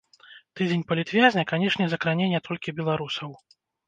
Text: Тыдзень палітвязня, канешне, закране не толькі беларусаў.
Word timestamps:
Тыдзень 0.59 0.85
палітвязня, 0.91 1.43
канешне, 1.51 1.85
закране 1.91 2.25
не 2.31 2.39
толькі 2.47 2.73
беларусаў. 2.81 3.37